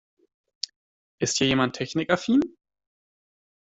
[1.19, 2.41] Ist hier jemand technikaffin?